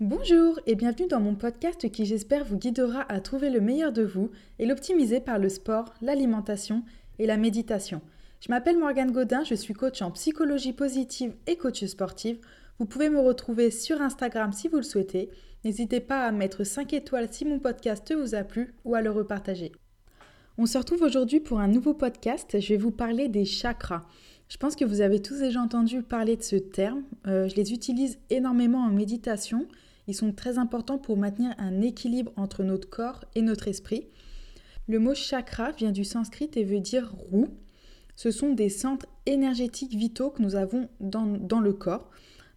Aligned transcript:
Bonjour 0.00 0.60
et 0.66 0.76
bienvenue 0.76 1.08
dans 1.08 1.18
mon 1.18 1.34
podcast 1.34 1.90
qui 1.90 2.04
j'espère 2.04 2.44
vous 2.44 2.56
guidera 2.56 3.04
à 3.08 3.20
trouver 3.20 3.50
le 3.50 3.60
meilleur 3.60 3.90
de 3.90 4.04
vous 4.04 4.30
et 4.60 4.66
l'optimiser 4.66 5.18
par 5.18 5.40
le 5.40 5.48
sport, 5.48 5.92
l'alimentation 6.00 6.84
et 7.18 7.26
la 7.26 7.36
méditation. 7.36 8.00
Je 8.40 8.48
m'appelle 8.48 8.78
Morgane 8.78 9.10
Godin, 9.10 9.42
je 9.42 9.56
suis 9.56 9.74
coach 9.74 10.00
en 10.00 10.12
psychologie 10.12 10.72
positive 10.72 11.34
et 11.48 11.56
coach 11.56 11.84
sportive. 11.84 12.38
Vous 12.78 12.86
pouvez 12.86 13.10
me 13.10 13.18
retrouver 13.18 13.72
sur 13.72 14.00
Instagram 14.00 14.52
si 14.52 14.68
vous 14.68 14.76
le 14.76 14.84
souhaitez. 14.84 15.30
N'hésitez 15.64 15.98
pas 15.98 16.26
à 16.26 16.30
mettre 16.30 16.62
5 16.62 16.92
étoiles 16.92 17.32
si 17.32 17.44
mon 17.44 17.58
podcast 17.58 18.14
vous 18.14 18.36
a 18.36 18.44
plu 18.44 18.74
ou 18.84 18.94
à 18.94 19.02
le 19.02 19.10
repartager. 19.10 19.72
On 20.58 20.66
se 20.66 20.78
retrouve 20.78 21.02
aujourd'hui 21.02 21.40
pour 21.40 21.58
un 21.58 21.66
nouveau 21.66 21.94
podcast. 21.94 22.60
Je 22.60 22.68
vais 22.68 22.76
vous 22.76 22.92
parler 22.92 23.28
des 23.28 23.44
chakras. 23.44 24.04
Je 24.48 24.58
pense 24.58 24.76
que 24.76 24.84
vous 24.84 25.00
avez 25.00 25.20
tous 25.20 25.40
déjà 25.40 25.60
entendu 25.60 26.02
parler 26.02 26.36
de 26.36 26.42
ce 26.44 26.54
terme. 26.54 27.02
Euh, 27.26 27.48
je 27.48 27.56
les 27.56 27.72
utilise 27.72 28.20
énormément 28.30 28.78
en 28.78 28.90
méditation 28.90 29.66
ils 30.08 30.14
sont 30.14 30.32
très 30.32 30.56
importants 30.56 30.98
pour 30.98 31.18
maintenir 31.18 31.54
un 31.58 31.82
équilibre 31.82 32.32
entre 32.36 32.64
notre 32.64 32.88
corps 32.88 33.24
et 33.34 33.42
notre 33.42 33.68
esprit. 33.68 34.08
Le 34.88 34.98
mot 34.98 35.14
chakra 35.14 35.70
vient 35.72 35.92
du 35.92 36.04
sanskrit 36.04 36.50
et 36.54 36.64
veut 36.64 36.80
dire 36.80 37.14
roue. 37.30 37.48
Ce 38.16 38.30
sont 38.30 38.54
des 38.54 38.70
centres 38.70 39.06
énergétiques 39.26 39.94
vitaux 39.94 40.30
que 40.30 40.42
nous 40.42 40.56
avons 40.56 40.88
dans, 40.98 41.26
dans 41.26 41.60
le 41.60 41.74
corps. 41.74 42.10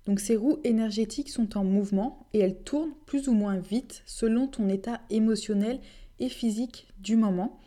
Donc 0.05 0.21
ces 0.21 0.37
roues 0.37 0.59
énergétiques 0.63 1.29
sont 1.29 1.57
en 1.57 1.65
mouvement 1.65 2.25
et 2.33 2.39
elles 2.39 2.57
tournent 2.57 2.93
plus 3.05 3.27
ou 3.27 3.33
moins 3.33 3.57
vite 3.57 4.01
selon 4.05 4.47
ton 4.47 4.69
état 4.69 5.01
émotionnel 5.09 5.81
et 6.19 6.29
physique 6.29 6.87
du 6.99 7.17
moment. 7.17 7.59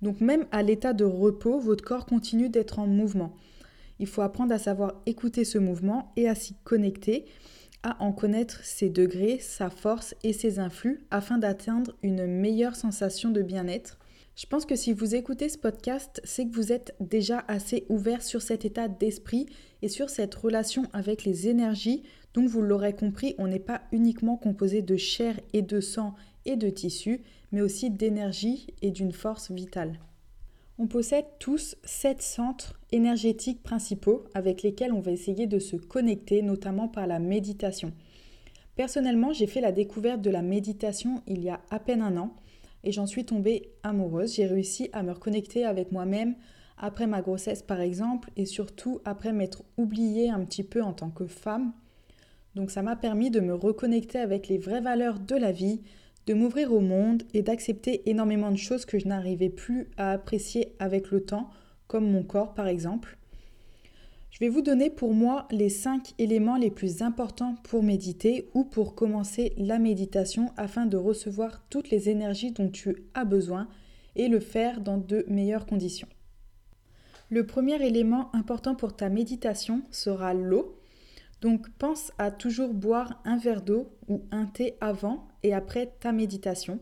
Donc 0.00 0.22
même 0.22 0.46
à 0.50 0.62
l'état 0.62 0.94
de 0.94 1.04
repos, 1.04 1.60
votre 1.60 1.84
corps 1.84 2.06
continue 2.06 2.48
d'être 2.48 2.78
en 2.78 2.86
mouvement. 2.86 3.36
Il 3.98 4.06
faut 4.06 4.22
apprendre 4.22 4.52
à 4.52 4.58
savoir 4.58 4.94
écouter 5.06 5.44
ce 5.44 5.58
mouvement 5.58 6.12
et 6.16 6.28
à 6.28 6.34
s'y 6.34 6.54
connecter 6.64 7.26
en 8.00 8.12
connaître 8.12 8.64
ses 8.64 8.88
degrés, 8.88 9.38
sa 9.38 9.70
force 9.70 10.14
et 10.22 10.32
ses 10.32 10.58
influx 10.58 11.04
afin 11.10 11.38
d'atteindre 11.38 11.94
une 12.02 12.26
meilleure 12.26 12.76
sensation 12.76 13.30
de 13.30 13.42
bien-être. 13.42 13.98
Je 14.36 14.46
pense 14.46 14.66
que 14.66 14.74
si 14.74 14.92
vous 14.92 15.14
écoutez 15.14 15.48
ce 15.48 15.58
podcast, 15.58 16.20
c'est 16.24 16.46
que 16.46 16.54
vous 16.54 16.72
êtes 16.72 16.96
déjà 16.98 17.44
assez 17.46 17.84
ouvert 17.88 18.22
sur 18.22 18.42
cet 18.42 18.64
état 18.64 18.88
d'esprit 18.88 19.46
et 19.82 19.88
sur 19.88 20.10
cette 20.10 20.34
relation 20.34 20.84
avec 20.92 21.24
les 21.24 21.48
énergies. 21.48 22.02
Donc 22.32 22.48
vous 22.48 22.62
l'aurez 22.62 22.94
compris, 22.94 23.36
on 23.38 23.46
n'est 23.46 23.60
pas 23.60 23.82
uniquement 23.92 24.36
composé 24.36 24.82
de 24.82 24.96
chair 24.96 25.38
et 25.52 25.62
de 25.62 25.80
sang 25.80 26.16
et 26.46 26.56
de 26.56 26.68
tissu, 26.68 27.20
mais 27.52 27.60
aussi 27.60 27.90
d'énergie 27.90 28.66
et 28.82 28.90
d'une 28.90 29.12
force 29.12 29.52
vitale. 29.52 30.00
On 30.76 30.88
possède 30.88 31.26
tous 31.38 31.76
sept 31.84 32.20
centres 32.20 32.80
énergétiques 32.90 33.62
principaux 33.62 34.24
avec 34.34 34.62
lesquels 34.62 34.92
on 34.92 35.00
va 35.00 35.12
essayer 35.12 35.46
de 35.46 35.60
se 35.60 35.76
connecter, 35.76 36.42
notamment 36.42 36.88
par 36.88 37.06
la 37.06 37.20
méditation. 37.20 37.92
Personnellement, 38.74 39.32
j'ai 39.32 39.46
fait 39.46 39.60
la 39.60 39.70
découverte 39.70 40.20
de 40.20 40.30
la 40.30 40.42
méditation 40.42 41.22
il 41.28 41.44
y 41.44 41.48
a 41.48 41.60
à 41.70 41.78
peine 41.78 42.02
un 42.02 42.16
an 42.16 42.34
et 42.82 42.90
j'en 42.90 43.06
suis 43.06 43.24
tombée 43.24 43.70
amoureuse. 43.84 44.34
J'ai 44.34 44.46
réussi 44.46 44.90
à 44.92 45.04
me 45.04 45.12
reconnecter 45.12 45.64
avec 45.64 45.92
moi-même 45.92 46.34
après 46.76 47.06
ma 47.06 47.22
grossesse 47.22 47.62
par 47.62 47.80
exemple 47.80 48.30
et 48.36 48.44
surtout 48.44 49.00
après 49.04 49.32
m'être 49.32 49.62
oubliée 49.76 50.28
un 50.28 50.44
petit 50.44 50.64
peu 50.64 50.82
en 50.82 50.92
tant 50.92 51.10
que 51.10 51.26
femme. 51.26 51.72
Donc 52.56 52.72
ça 52.72 52.82
m'a 52.82 52.96
permis 52.96 53.30
de 53.30 53.38
me 53.38 53.54
reconnecter 53.54 54.18
avec 54.18 54.48
les 54.48 54.58
vraies 54.58 54.80
valeurs 54.80 55.20
de 55.20 55.36
la 55.36 55.52
vie, 55.52 55.82
de 56.26 56.34
m'ouvrir 56.34 56.72
au 56.72 56.80
monde 56.80 57.22
et 57.34 57.42
d'accepter 57.42 58.08
énormément 58.08 58.50
de 58.50 58.56
choses 58.56 58.84
que 58.84 58.98
je 58.98 59.08
n'arrivais 59.08 59.50
plus 59.50 59.88
à 59.96 60.12
apprécier 60.12 60.74
avec 60.78 61.10
le 61.10 61.24
temps, 61.24 61.50
comme 61.86 62.10
mon 62.10 62.22
corps 62.22 62.54
par 62.54 62.66
exemple. 62.66 63.18
Je 64.30 64.40
vais 64.40 64.48
vous 64.48 64.62
donner 64.62 64.90
pour 64.90 65.14
moi 65.14 65.46
les 65.52 65.68
5 65.68 66.14
éléments 66.18 66.56
les 66.56 66.72
plus 66.72 67.02
importants 67.02 67.54
pour 67.62 67.84
méditer 67.84 68.48
ou 68.52 68.64
pour 68.64 68.96
commencer 68.96 69.52
la 69.56 69.78
méditation 69.78 70.50
afin 70.56 70.86
de 70.86 70.96
recevoir 70.96 71.64
toutes 71.70 71.90
les 71.90 72.08
énergies 72.08 72.50
dont 72.50 72.68
tu 72.68 73.04
as 73.14 73.24
besoin 73.24 73.68
et 74.16 74.26
le 74.26 74.40
faire 74.40 74.80
dans 74.80 74.98
de 74.98 75.24
meilleures 75.28 75.66
conditions. 75.66 76.08
Le 77.30 77.46
premier 77.46 77.80
élément 77.84 78.34
important 78.34 78.74
pour 78.74 78.96
ta 78.96 79.08
méditation 79.08 79.82
sera 79.90 80.34
l'eau. 80.34 80.80
Donc 81.44 81.68
pense 81.76 82.10
à 82.16 82.30
toujours 82.30 82.72
boire 82.72 83.20
un 83.26 83.36
verre 83.36 83.60
d'eau 83.60 83.90
ou 84.08 84.22
un 84.30 84.46
thé 84.46 84.78
avant 84.80 85.28
et 85.42 85.52
après 85.52 85.92
ta 86.00 86.10
méditation. 86.10 86.80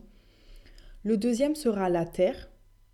Le 1.03 1.17
deuxième 1.17 1.53
sera 1.53 1.89
la 1.89 2.05
terre, 2.05 2.49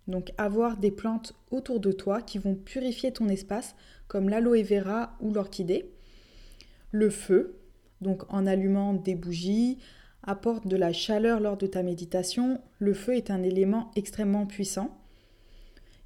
donc 0.08 0.32
avoir 0.36 0.78
des 0.78 0.90
plantes 0.90 1.32
autour 1.52 1.78
de 1.78 1.92
toi 1.92 2.22
qui 2.22 2.38
vont 2.38 2.56
purifier 2.56 3.12
ton 3.12 3.28
espace 3.28 3.76
comme 4.08 4.28
l'aloe 4.28 4.64
vera 4.64 5.16
ou 5.20 5.32
l'orchidée. 5.32 5.92
Le 6.90 7.08
feu, 7.08 7.60
donc 8.00 8.24
en 8.32 8.48
allumant 8.48 8.92
des 8.92 9.14
bougies, 9.14 9.78
apporte 10.24 10.66
de 10.66 10.76
la 10.76 10.92
chaleur 10.92 11.38
lors 11.38 11.56
de 11.56 11.68
ta 11.68 11.84
méditation. 11.84 12.60
Le 12.80 12.94
feu 12.94 13.14
est 13.14 13.30
un 13.30 13.44
élément 13.44 13.92
extrêmement 13.94 14.46
puissant. 14.46 14.98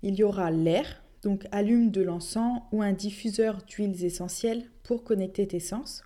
Il 0.03 0.15
y 0.17 0.25
aura 0.25 0.51
l'air, 0.51 1.03
donc 1.25 1.47
allume 1.51 1.91
de 1.91 2.03
l'encens 2.03 2.61
ou 2.71 2.83
un 2.83 2.93
diffuseur 2.93 3.63
d'huiles 3.67 4.05
essentielles 4.05 4.71
pour 4.83 5.03
connecter 5.03 5.49
tes 5.49 5.59
sens. 5.59 6.03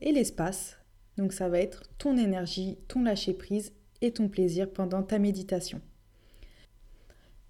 Et 0.00 0.12
l'espace, 0.12 0.78
donc 1.18 1.32
ça 1.32 1.48
va 1.48 1.58
être 1.58 1.82
ton 1.98 2.16
énergie, 2.16 2.78
ton 2.88 3.02
lâcher-prise 3.02 3.72
et 4.02 4.12
ton 4.12 4.28
plaisir 4.28 4.70
pendant 4.70 5.02
ta 5.02 5.18
méditation. 5.18 5.80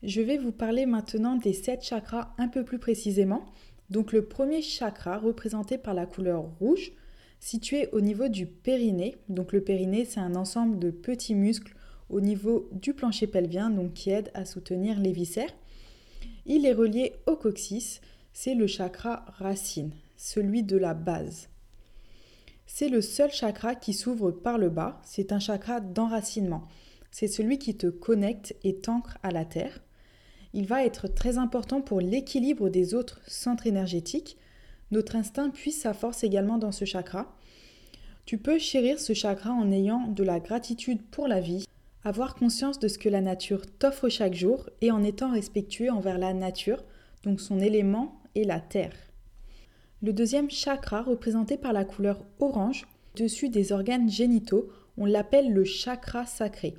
Je 0.03 0.23
vais 0.23 0.39
vous 0.39 0.53
parler 0.53 0.87
maintenant 0.87 1.37
des 1.37 1.53
sept 1.53 1.83
chakras 1.83 2.35
un 2.39 2.49
peu 2.49 2.65
plus 2.65 2.79
précisément. 2.79 3.45
Donc 3.91 4.13
le 4.13 4.25
premier 4.25 4.63
chakra 4.63 5.19
représenté 5.19 5.79
par 5.79 5.95
la 5.95 6.07
couleur 6.07 6.45
rouge, 6.59 6.93
situé 7.41 7.89
au 7.93 8.01
niveau 8.01 8.29
du 8.29 8.47
périnée. 8.47 9.17
Donc 9.29 9.53
le 9.53 9.63
périnée, 9.63 10.07
c'est 10.07 10.21
un 10.21 10.35
ensemble 10.35 10.79
de 10.79 10.91
petits 10.91 11.35
muscles 11.35 11.75
au 12.09 12.21
niveau 12.21 12.69
du 12.73 12.95
plancher 12.95 13.27
pelvien, 13.27 13.69
donc 13.69 13.93
qui 13.93 14.11
aide 14.11 14.31
à 14.33 14.45
soutenir 14.45 14.99
les 14.99 15.13
viscères. 15.13 15.53
Il 16.49 16.65
est 16.65 16.73
relié 16.73 17.15
au 17.27 17.35
coccyx, 17.35 18.01
c'est 18.33 18.55
le 18.55 18.69
chakra 18.69 19.25
racine, 19.39 19.91
celui 20.17 20.63
de 20.63 20.77
la 20.77 20.95
base. 20.95 21.49
C'est 22.67 22.89
le 22.89 23.03
seul 23.03 23.33
chakra 23.33 23.75
qui 23.75 23.93
s'ouvre 23.93 24.31
par 24.31 24.57
le 24.57 24.71
bas, 24.71 25.01
c'est 25.05 25.33
un 25.33 25.41
chakra 25.41 25.81
d'enracinement. 25.81 26.69
C'est 27.11 27.27
celui 27.27 27.59
qui 27.59 27.77
te 27.77 27.89
connecte 27.89 28.55
et 28.63 28.77
t'ancre 28.77 29.19
à 29.25 29.33
la 29.33 29.45
terre. 29.45 29.83
Il 30.53 30.67
va 30.67 30.85
être 30.85 31.09
très 31.09 31.37
important 31.37 31.81
pour 31.81 32.01
l'équilibre 32.01 32.69
des 32.69 32.95
autres 32.95 33.21
centres 33.27 33.67
énergétiques. 33.67 34.37
Notre 34.93 35.17
instinct 35.17 35.51
puise 35.51 35.81
sa 35.81 35.95
force 35.95 36.23
également 36.23 36.59
dans 36.59 36.73
ce 36.73 36.85
chakra. 36.85 37.37
Tu 38.25 38.39
peux 38.39 38.59
chérir 38.59 39.01
ce 39.01 39.15
chakra 39.15 39.51
en 39.51 39.73
ayant 39.73 40.07
de 40.07 40.23
la 40.23 40.39
gratitude 40.39 41.03
pour 41.03 41.27
la 41.27 41.41
vie, 41.41 41.66
avoir 42.07 42.37
conscience 42.37 42.79
de 42.79 42.87
ce 42.87 42.99
que 42.99 43.09
la 43.09 43.21
nature 43.21 43.67
t'offre 43.67 44.09
chaque 44.09 44.35
jour 44.35 44.71
et 44.81 44.93
en 44.93 45.03
étant 45.03 45.33
respectueux 45.33 45.91
envers 45.91 46.19
la 46.19 46.35
nature, 46.35 46.85
donc 47.25 47.41
son 47.41 47.59
élément 47.59 48.21
est 48.37 48.45
la 48.45 48.61
terre. 48.61 48.95
Le 50.03 50.13
deuxième 50.13 50.49
chakra, 50.49 51.03
représenté 51.03 51.57
par 51.57 51.73
la 51.73 51.85
couleur 51.85 52.25
orange, 52.39 52.87
dessus 53.17 53.49
des 53.49 53.73
organes 53.73 54.09
génitaux, 54.09 54.69
on 54.97 55.05
l'appelle 55.05 55.53
le 55.53 55.65
chakra 55.65 56.27
sacré. 56.27 56.75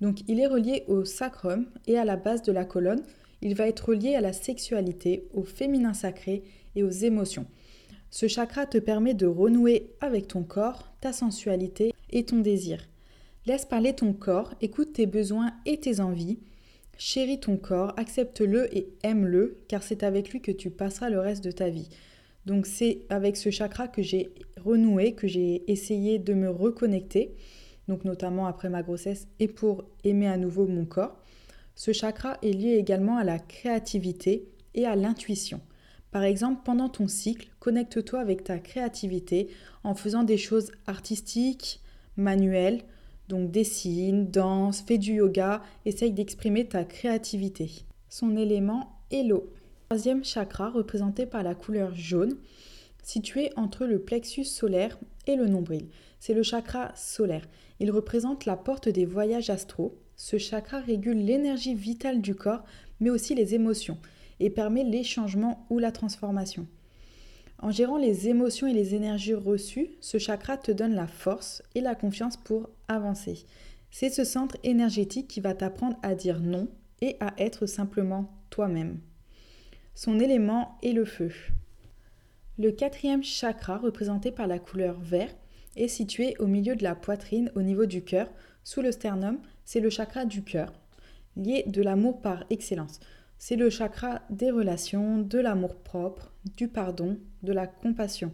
Donc 0.00 0.28
il 0.28 0.40
est 0.40 0.48
relié 0.48 0.82
au 0.88 1.04
sacrum 1.04 1.66
et 1.86 1.96
à 1.96 2.04
la 2.04 2.16
base 2.16 2.42
de 2.42 2.50
la 2.50 2.64
colonne. 2.64 3.04
Il 3.40 3.54
va 3.54 3.68
être 3.68 3.90
relié 3.90 4.16
à 4.16 4.20
la 4.20 4.32
sexualité, 4.32 5.28
au 5.32 5.44
féminin 5.44 5.94
sacré 5.94 6.42
et 6.74 6.82
aux 6.82 6.90
émotions. 6.90 7.46
Ce 8.10 8.26
chakra 8.26 8.66
te 8.66 8.78
permet 8.78 9.14
de 9.14 9.26
renouer 9.26 9.92
avec 10.00 10.26
ton 10.26 10.42
corps, 10.42 10.92
ta 11.00 11.12
sensualité 11.12 11.94
et 12.10 12.24
ton 12.24 12.40
désir. 12.40 12.88
Laisse 13.44 13.64
parler 13.64 13.92
ton 13.92 14.12
corps, 14.12 14.54
écoute 14.60 14.92
tes 14.92 15.06
besoins 15.06 15.52
et 15.66 15.80
tes 15.80 15.98
envies. 15.98 16.38
Chéris 16.96 17.40
ton 17.40 17.56
corps, 17.56 17.92
accepte-le 17.96 18.72
et 18.76 18.92
aime-le, 19.02 19.58
car 19.66 19.82
c'est 19.82 20.04
avec 20.04 20.30
lui 20.30 20.40
que 20.40 20.52
tu 20.52 20.70
passeras 20.70 21.10
le 21.10 21.18
reste 21.18 21.42
de 21.42 21.50
ta 21.50 21.68
vie. 21.68 21.88
Donc 22.46 22.66
c'est 22.66 23.00
avec 23.08 23.36
ce 23.36 23.50
chakra 23.50 23.88
que 23.88 24.00
j'ai 24.00 24.32
renoué, 24.64 25.14
que 25.14 25.26
j'ai 25.26 25.68
essayé 25.68 26.20
de 26.20 26.34
me 26.34 26.48
reconnecter, 26.48 27.34
donc 27.88 28.04
notamment 28.04 28.46
après 28.46 28.68
ma 28.68 28.84
grossesse 28.84 29.26
et 29.40 29.48
pour 29.48 29.84
aimer 30.04 30.28
à 30.28 30.36
nouveau 30.36 30.68
mon 30.68 30.84
corps. 30.84 31.18
Ce 31.74 31.92
chakra 31.92 32.38
est 32.42 32.52
lié 32.52 32.76
également 32.76 33.16
à 33.16 33.24
la 33.24 33.40
créativité 33.40 34.48
et 34.74 34.86
à 34.86 34.94
l'intuition. 34.94 35.60
Par 36.12 36.22
exemple, 36.22 36.60
pendant 36.64 36.88
ton 36.88 37.08
cycle, 37.08 37.48
connecte-toi 37.58 38.20
avec 38.20 38.44
ta 38.44 38.60
créativité 38.60 39.48
en 39.82 39.96
faisant 39.96 40.22
des 40.22 40.38
choses 40.38 40.70
artistiques, 40.86 41.80
manuelles, 42.16 42.82
donc 43.32 43.50
dessine, 43.50 44.30
danse, 44.30 44.82
fais 44.82 44.98
du 44.98 45.14
yoga, 45.14 45.62
essaye 45.86 46.12
d'exprimer 46.12 46.66
ta 46.66 46.84
créativité. 46.84 47.70
Son 48.10 48.36
élément 48.36 49.00
est 49.10 49.22
l'eau. 49.22 49.50
Troisième 49.88 50.22
chakra 50.22 50.68
représenté 50.68 51.24
par 51.24 51.42
la 51.42 51.54
couleur 51.54 51.94
jaune, 51.94 52.36
situé 53.02 53.50
entre 53.56 53.86
le 53.86 54.00
plexus 54.00 54.44
solaire 54.44 54.98
et 55.26 55.36
le 55.36 55.46
nombril. 55.46 55.88
C'est 56.20 56.34
le 56.34 56.42
chakra 56.42 56.92
solaire. 56.94 57.48
Il 57.80 57.90
représente 57.90 58.44
la 58.44 58.58
porte 58.58 58.90
des 58.90 59.06
voyages 59.06 59.48
astraux. 59.48 59.96
Ce 60.14 60.36
chakra 60.36 60.80
régule 60.80 61.24
l'énergie 61.24 61.74
vitale 61.74 62.20
du 62.20 62.34
corps, 62.34 62.64
mais 63.00 63.08
aussi 63.08 63.34
les 63.34 63.54
émotions, 63.54 63.96
et 64.40 64.50
permet 64.50 64.84
les 64.84 65.04
changements 65.04 65.66
ou 65.70 65.78
la 65.78 65.90
transformation. 65.90 66.66
En 67.62 67.70
gérant 67.70 67.96
les 67.96 68.28
émotions 68.28 68.66
et 68.66 68.72
les 68.72 68.96
énergies 68.96 69.34
reçues, 69.34 69.92
ce 70.00 70.18
chakra 70.18 70.56
te 70.56 70.72
donne 70.72 70.96
la 70.96 71.06
force 71.06 71.62
et 71.76 71.80
la 71.80 71.94
confiance 71.94 72.36
pour 72.36 72.68
avancer. 72.88 73.46
C'est 73.92 74.10
ce 74.10 74.24
centre 74.24 74.56
énergétique 74.64 75.28
qui 75.28 75.40
va 75.40 75.54
t'apprendre 75.54 75.96
à 76.02 76.16
dire 76.16 76.40
non 76.40 76.66
et 77.02 77.16
à 77.20 77.34
être 77.38 77.66
simplement 77.66 78.32
toi-même. 78.50 78.98
Son 79.94 80.18
élément 80.18 80.76
est 80.82 80.92
le 80.92 81.04
feu. 81.04 81.30
Le 82.58 82.72
quatrième 82.72 83.22
chakra, 83.22 83.78
représenté 83.78 84.32
par 84.32 84.48
la 84.48 84.58
couleur 84.58 84.98
vert, 84.98 85.32
est 85.76 85.88
situé 85.88 86.34
au 86.40 86.48
milieu 86.48 86.74
de 86.74 86.82
la 86.82 86.96
poitrine, 86.96 87.52
au 87.54 87.62
niveau 87.62 87.86
du 87.86 88.02
cœur, 88.02 88.28
sous 88.64 88.82
le 88.82 88.90
sternum. 88.90 89.38
C'est 89.64 89.80
le 89.80 89.88
chakra 89.88 90.24
du 90.24 90.42
cœur, 90.42 90.72
lié 91.36 91.62
de 91.68 91.80
l'amour 91.80 92.20
par 92.22 92.44
excellence. 92.50 92.98
C'est 93.44 93.56
le 93.56 93.70
chakra 93.70 94.22
des 94.30 94.52
relations, 94.52 95.18
de 95.18 95.40
l'amour 95.40 95.74
propre, 95.74 96.30
du 96.56 96.68
pardon, 96.68 97.18
de 97.42 97.52
la 97.52 97.66
compassion. 97.66 98.30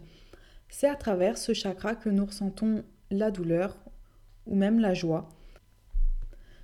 C'est 0.69 0.87
à 0.87 0.93
travers 0.93 1.39
ce 1.39 1.51
chakra 1.51 1.95
que 1.95 2.09
nous 2.09 2.27
ressentons 2.27 2.83
la 3.09 3.31
douleur 3.31 3.75
ou 4.45 4.55
même 4.55 4.79
la 4.79 4.93
joie. 4.93 5.27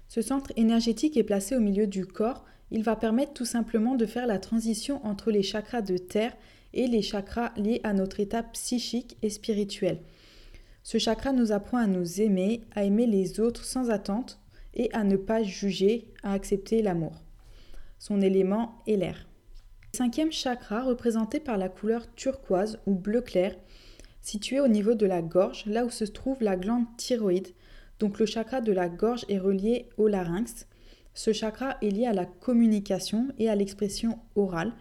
Ce 0.07 0.21
centre 0.21 0.51
énergétique 0.57 1.17
est 1.17 1.23
placé 1.23 1.55
au 1.55 1.59
milieu 1.59 1.87
du 1.87 2.05
corps. 2.05 2.45
Il 2.69 2.83
va 2.83 2.95
permettre 2.95 3.33
tout 3.33 3.45
simplement 3.45 3.95
de 3.95 4.05
faire 4.05 4.27
la 4.27 4.37
transition 4.37 5.03
entre 5.03 5.31
les 5.31 5.41
chakras 5.41 5.81
de 5.81 5.97
terre 5.97 6.37
et 6.75 6.85
les 6.85 7.01
chakras 7.01 7.51
liés 7.57 7.81
à 7.83 7.93
notre 7.93 8.19
état 8.19 8.43
psychique 8.43 9.17
et 9.23 9.31
spirituel. 9.31 9.97
Ce 10.83 10.99
chakra 10.99 11.33
nous 11.33 11.51
apprend 11.51 11.79
à 11.79 11.87
nous 11.87 12.21
aimer, 12.21 12.61
à 12.75 12.83
aimer 12.83 13.07
les 13.07 13.39
autres 13.39 13.65
sans 13.65 13.89
attente 13.89 14.39
et 14.75 14.93
à 14.93 15.03
ne 15.03 15.17
pas 15.17 15.41
juger, 15.41 16.13
à 16.21 16.33
accepter 16.33 16.83
l'amour. 16.83 17.24
Son 17.97 18.21
élément 18.21 18.81
est 18.87 18.97
l'air. 18.97 19.27
Cinquième 19.93 20.31
chakra, 20.31 20.83
représenté 20.83 21.39
par 21.39 21.57
la 21.57 21.69
couleur 21.69 22.13
turquoise 22.15 22.79
ou 22.85 22.95
bleu 22.95 23.21
clair, 23.21 23.55
situé 24.21 24.59
au 24.59 24.67
niveau 24.67 24.93
de 24.93 25.05
la 25.05 25.21
gorge, 25.21 25.65
là 25.67 25.85
où 25.85 25.89
se 25.89 26.03
trouve 26.03 26.37
la 26.41 26.57
glande 26.57 26.85
thyroïde. 26.97 27.49
Donc 27.99 28.19
le 28.19 28.25
chakra 28.25 28.59
de 28.59 28.73
la 28.73 28.89
gorge 28.89 29.25
est 29.29 29.37
relié 29.37 29.87
au 29.97 30.07
larynx. 30.07 30.67
Ce 31.13 31.31
chakra 31.31 31.77
est 31.81 31.91
lié 31.91 32.07
à 32.07 32.13
la 32.13 32.25
communication 32.25 33.29
et 33.39 33.49
à 33.49 33.55
l'expression 33.55 34.19
orale, 34.35 34.73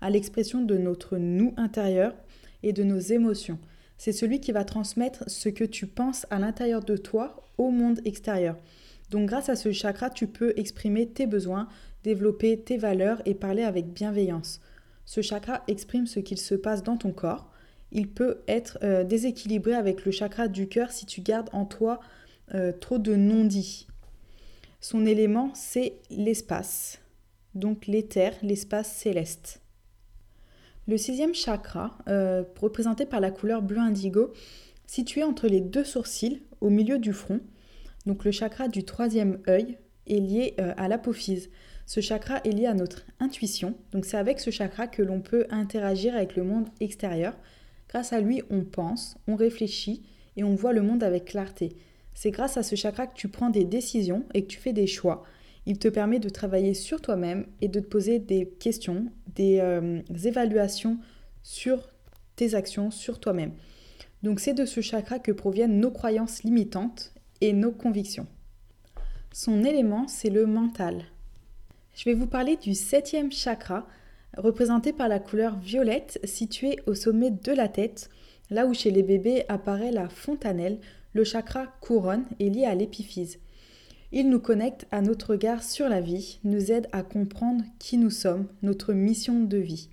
à 0.00 0.08
l'expression 0.08 0.62
de 0.62 0.78
notre 0.78 1.18
nous 1.18 1.52
intérieur 1.58 2.14
et 2.62 2.72
de 2.72 2.82
nos 2.82 2.98
émotions. 2.98 3.58
C'est 3.98 4.12
celui 4.12 4.40
qui 4.40 4.52
va 4.52 4.64
transmettre 4.64 5.24
ce 5.28 5.48
que 5.48 5.64
tu 5.64 5.86
penses 5.86 6.26
à 6.30 6.38
l'intérieur 6.38 6.82
de 6.82 6.96
toi 6.96 7.44
au 7.58 7.70
monde 7.70 8.00
extérieur. 8.04 8.56
Donc 9.12 9.28
grâce 9.28 9.50
à 9.50 9.56
ce 9.56 9.70
chakra, 9.72 10.08
tu 10.08 10.26
peux 10.26 10.54
exprimer 10.56 11.06
tes 11.06 11.26
besoins, 11.26 11.68
développer 12.02 12.58
tes 12.58 12.78
valeurs 12.78 13.20
et 13.26 13.34
parler 13.34 13.62
avec 13.62 13.92
bienveillance. 13.92 14.62
Ce 15.04 15.20
chakra 15.20 15.62
exprime 15.68 16.06
ce 16.06 16.18
qu'il 16.18 16.38
se 16.38 16.54
passe 16.54 16.82
dans 16.82 16.96
ton 16.96 17.12
corps. 17.12 17.50
Il 17.90 18.08
peut 18.08 18.38
être 18.48 18.78
euh, 18.82 19.04
déséquilibré 19.04 19.74
avec 19.74 20.06
le 20.06 20.12
chakra 20.12 20.48
du 20.48 20.66
cœur 20.66 20.92
si 20.92 21.04
tu 21.04 21.20
gardes 21.20 21.50
en 21.52 21.66
toi 21.66 22.00
euh, 22.54 22.72
trop 22.72 22.96
de 22.96 23.14
non-dits. 23.14 23.86
Son 24.80 25.04
élément, 25.04 25.50
c'est 25.54 25.96
l'espace, 26.08 26.98
donc 27.54 27.86
l'éther, 27.86 28.32
l'espace 28.42 28.90
céleste. 28.90 29.60
Le 30.88 30.96
sixième 30.96 31.34
chakra, 31.34 31.98
euh, 32.08 32.44
représenté 32.58 33.04
par 33.04 33.20
la 33.20 33.30
couleur 33.30 33.60
bleu 33.60 33.78
indigo, 33.78 34.32
situé 34.86 35.22
entre 35.22 35.48
les 35.48 35.60
deux 35.60 35.84
sourcils, 35.84 36.40
au 36.62 36.70
milieu 36.70 36.98
du 36.98 37.12
front, 37.12 37.40
donc 38.06 38.24
le 38.24 38.30
chakra 38.30 38.68
du 38.68 38.84
troisième 38.84 39.38
œil, 39.48 39.78
est 40.06 40.20
lié 40.20 40.54
euh, 40.58 40.72
à 40.76 40.88
l'apophyse. 40.88 41.50
Ce 41.86 42.00
chakra 42.00 42.40
est 42.44 42.50
lié 42.50 42.66
à 42.66 42.74
notre 42.74 43.04
intuition, 43.20 43.74
donc 43.92 44.04
c'est 44.04 44.16
avec 44.16 44.40
ce 44.40 44.50
chakra 44.50 44.86
que 44.86 45.02
l'on 45.02 45.20
peut 45.20 45.46
interagir 45.50 46.14
avec 46.14 46.36
le 46.36 46.44
monde 46.44 46.68
extérieur. 46.80 47.36
Grâce 47.88 48.12
à 48.12 48.20
lui, 48.20 48.42
on 48.50 48.64
pense, 48.64 49.16
on 49.26 49.34
réfléchit 49.34 50.02
et 50.36 50.44
on 50.44 50.54
voit 50.54 50.72
le 50.72 50.82
monde 50.82 51.02
avec 51.02 51.26
clarté. 51.26 51.76
C'est 52.14 52.30
grâce 52.30 52.56
à 52.56 52.62
ce 52.62 52.76
chakra 52.76 53.06
que 53.06 53.16
tu 53.16 53.28
prends 53.28 53.50
des 53.50 53.64
décisions 53.64 54.24
et 54.34 54.42
que 54.42 54.48
tu 54.48 54.58
fais 54.58 54.72
des 54.72 54.86
choix. 54.86 55.24
Il 55.66 55.78
te 55.78 55.88
permet 55.88 56.18
de 56.18 56.28
travailler 56.28 56.74
sur 56.74 57.00
toi-même 57.00 57.46
et 57.60 57.68
de 57.68 57.80
te 57.80 57.86
poser 57.86 58.18
des 58.18 58.48
questions, 58.48 59.06
des, 59.34 59.58
euh, 59.60 60.00
évaluations 60.24 60.98
sur 61.42 61.90
tes 62.36 62.54
actions, 62.54 62.90
sur 62.90 63.20
toi-même. 63.20 63.52
Donc 64.22 64.40
c'est 64.40 64.54
de 64.54 64.64
ce 64.64 64.80
chakra 64.80 65.18
que 65.18 65.32
proviennent 65.32 65.80
nos 65.80 65.90
croyances 65.90 66.42
limitantes 66.42 67.12
nos 67.50 67.72
convictions. 67.72 68.28
Son 69.32 69.64
élément, 69.64 70.06
c'est 70.06 70.30
le 70.30 70.46
mental. 70.46 71.06
Je 71.94 72.04
vais 72.04 72.14
vous 72.14 72.28
parler 72.28 72.56
du 72.56 72.74
septième 72.74 73.32
chakra, 73.32 73.86
représenté 74.36 74.92
par 74.92 75.08
la 75.08 75.18
couleur 75.18 75.58
violette, 75.58 76.20
situé 76.22 76.78
au 76.86 76.94
sommet 76.94 77.32
de 77.32 77.52
la 77.52 77.68
tête, 77.68 78.08
là 78.50 78.66
où 78.66 78.74
chez 78.74 78.92
les 78.92 79.02
bébés 79.02 79.44
apparaît 79.48 79.90
la 79.90 80.08
fontanelle, 80.08 80.78
le 81.12 81.24
chakra 81.24 81.66
couronne 81.80 82.24
est 82.38 82.48
lié 82.48 82.64
à 82.64 82.74
l'épiphyse. 82.74 83.38
Il 84.12 84.28
nous 84.28 84.40
connecte 84.40 84.86
à 84.90 85.00
notre 85.00 85.30
regard 85.30 85.62
sur 85.62 85.88
la 85.88 86.00
vie, 86.00 86.38
nous 86.44 86.70
aide 86.70 86.86
à 86.92 87.02
comprendre 87.02 87.64
qui 87.78 87.96
nous 87.96 88.10
sommes, 88.10 88.46
notre 88.62 88.92
mission 88.92 89.40
de 89.40 89.56
vie. 89.56 89.88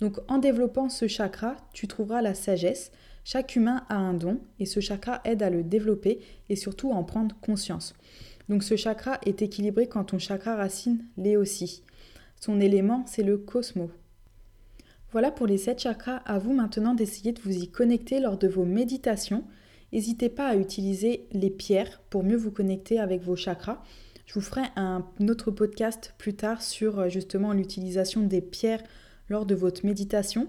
Donc 0.00 0.18
en 0.28 0.38
développant 0.38 0.88
ce 0.88 1.06
chakra, 1.06 1.56
tu 1.72 1.86
trouveras 1.86 2.22
la 2.22 2.34
sagesse. 2.34 2.92
Chaque 3.30 3.56
humain 3.56 3.84
a 3.90 3.96
un 3.96 4.14
don 4.14 4.40
et 4.58 4.64
ce 4.64 4.80
chakra 4.80 5.20
aide 5.26 5.42
à 5.42 5.50
le 5.50 5.62
développer 5.62 6.20
et 6.48 6.56
surtout 6.56 6.92
à 6.92 6.94
en 6.94 7.04
prendre 7.04 7.36
conscience. 7.42 7.92
Donc 8.48 8.62
ce 8.62 8.74
chakra 8.74 9.18
est 9.26 9.42
équilibré 9.42 9.86
quand 9.86 10.04
ton 10.04 10.18
chakra 10.18 10.56
racine 10.56 11.04
l'est 11.18 11.36
aussi. 11.36 11.82
Son 12.40 12.58
élément, 12.58 13.04
c'est 13.06 13.22
le 13.22 13.36
cosmos. 13.36 13.90
Voilà 15.12 15.30
pour 15.30 15.46
les 15.46 15.58
7 15.58 15.78
chakras. 15.78 16.22
À 16.24 16.38
vous 16.38 16.54
maintenant 16.54 16.94
d'essayer 16.94 17.32
de 17.32 17.40
vous 17.42 17.54
y 17.54 17.68
connecter 17.68 18.18
lors 18.18 18.38
de 18.38 18.48
vos 18.48 18.64
méditations. 18.64 19.44
N'hésitez 19.92 20.30
pas 20.30 20.48
à 20.48 20.56
utiliser 20.56 21.26
les 21.32 21.50
pierres 21.50 22.00
pour 22.08 22.24
mieux 22.24 22.38
vous 22.38 22.50
connecter 22.50 22.98
avec 22.98 23.20
vos 23.20 23.36
chakras. 23.36 23.82
Je 24.24 24.32
vous 24.32 24.40
ferai 24.40 24.62
un 24.74 25.04
autre 25.28 25.50
podcast 25.50 26.14
plus 26.16 26.32
tard 26.32 26.62
sur 26.62 26.98
euh, 26.98 27.08
justement 27.10 27.52
l'utilisation 27.52 28.22
des 28.22 28.40
pierres 28.40 28.84
lors 29.28 29.44
de 29.44 29.54
votre 29.54 29.84
méditation. 29.84 30.48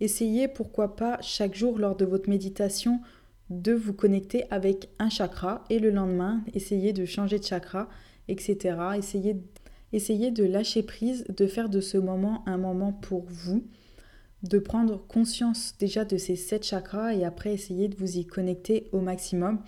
Essayez 0.00 0.48
pourquoi 0.48 0.96
pas 0.96 1.18
chaque 1.20 1.54
jour 1.54 1.78
lors 1.78 1.96
de 1.96 2.04
votre 2.04 2.28
méditation 2.28 3.00
de 3.50 3.72
vous 3.72 3.94
connecter 3.94 4.44
avec 4.50 4.90
un 4.98 5.08
chakra 5.08 5.64
et 5.70 5.78
le 5.78 5.90
lendemain 5.90 6.42
essayez 6.54 6.92
de 6.92 7.04
changer 7.04 7.38
de 7.38 7.44
chakra, 7.44 7.88
etc. 8.28 8.76
Essayez, 8.96 9.36
essayez 9.92 10.30
de 10.30 10.44
lâcher 10.44 10.82
prise, 10.82 11.24
de 11.28 11.46
faire 11.46 11.68
de 11.68 11.80
ce 11.80 11.96
moment 11.96 12.42
un 12.46 12.58
moment 12.58 12.92
pour 12.92 13.24
vous 13.28 13.64
de 14.42 14.58
prendre 14.58 15.04
conscience 15.06 15.74
déjà 15.78 16.04
de 16.04 16.16
ces 16.16 16.36
sept 16.36 16.64
chakras 16.64 17.14
et 17.14 17.24
après 17.24 17.52
essayer 17.52 17.88
de 17.88 17.96
vous 17.96 18.18
y 18.18 18.26
connecter 18.26 18.88
au 18.92 19.00
maximum. 19.00 19.60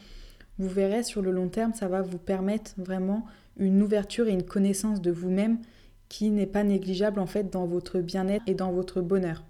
Vous 0.58 0.68
verrez 0.68 1.02
sur 1.02 1.22
le 1.22 1.32
long 1.32 1.48
terme, 1.48 1.74
ça 1.74 1.88
va 1.88 2.02
vous 2.02 2.18
permettre 2.18 2.72
vraiment 2.76 3.24
une 3.56 3.82
ouverture 3.82 4.28
et 4.28 4.32
une 4.32 4.44
connaissance 4.44 5.00
de 5.00 5.10
vous-même 5.10 5.58
qui 6.08 6.30
n'est 6.30 6.46
pas 6.46 6.64
négligeable 6.64 7.20
en 7.20 7.26
fait 7.26 7.50
dans 7.50 7.66
votre 7.66 8.00
bien-être 8.00 8.44
et 8.46 8.54
dans 8.54 8.72
votre 8.72 9.00
bonheur. 9.00 9.44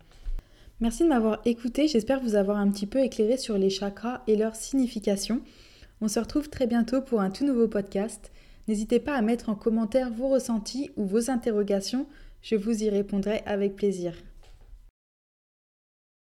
Merci 0.81 1.03
de 1.03 1.09
m'avoir 1.09 1.43
écouté, 1.45 1.89
j'espère 1.89 2.23
vous 2.23 2.37
avoir 2.37 2.57
un 2.57 2.71
petit 2.71 2.87
peu 2.87 3.01
éclairé 3.01 3.37
sur 3.37 3.59
les 3.59 3.69
chakras 3.69 4.23
et 4.27 4.35
leur 4.35 4.57
signification. 4.57 5.43
On 6.01 6.09
se 6.09 6.19
retrouve 6.19 6.49
très 6.49 6.67
bientôt 6.67 7.03
pour 7.03 7.21
un 7.21 7.31
tout 7.31 7.45
nouveau 7.45 7.69
podcast. 7.69 8.33
N'hésitez 8.67 8.99
pas 8.99 9.15
à 9.15 9.21
mettre 9.21 9.51
en 9.51 9.55
commentaire 9.55 10.11
vos 10.11 10.29
ressentis 10.29 10.91
ou 10.97 11.05
vos 11.05 11.31
interrogations, 11.31 12.07
je 12.41 12.57
vous 12.57 12.83
y 12.83 12.89
répondrai 12.89 13.43
avec 13.45 13.77
plaisir. 13.77 14.15